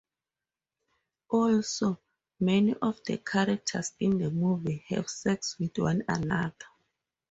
Also, 1.29 1.99
many 2.39 2.73
of 2.81 3.03
the 3.03 3.19
characters 3.19 3.93
in 3.99 4.17
the 4.17 4.31
movie 4.31 4.83
have 4.87 5.07
sex 5.07 5.59
with 5.59 5.77
one 5.77 6.03
another. 6.07 6.55